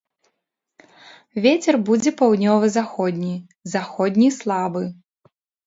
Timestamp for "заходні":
3.77-4.29